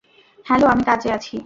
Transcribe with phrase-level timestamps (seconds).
[0.45, 1.35] Hello, আমি কাজে আছি।